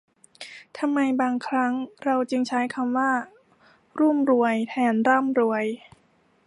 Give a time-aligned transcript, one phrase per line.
[0.77, 3.11] ทำไมบางครั้งเราจึงใช้คำว่า
[3.99, 5.65] รุ่มรวย แทนร่ำรวย